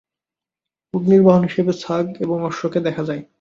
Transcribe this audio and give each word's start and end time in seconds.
অগ্নির 0.93 1.21
বাহন 1.23 1.43
হিসেবে 1.43 1.73
ছাগ 1.73 2.05
এবং 2.21 2.37
অশ্বকে 2.43 2.79
দেখা 2.79 3.03
যায়। 3.03 3.21